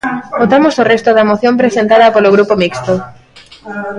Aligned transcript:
Votamos 0.41 0.75
o 0.81 0.87
resto 0.91 1.09
da 1.13 1.27
moción 1.29 1.53
presentada 1.61 2.13
polo 2.13 2.33
Grupo 2.35 2.53
Mixto. 2.61 2.93